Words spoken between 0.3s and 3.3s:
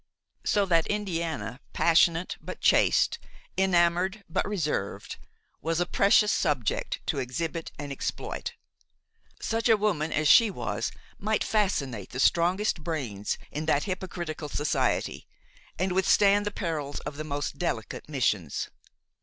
So that Indiana, passionate but chaste,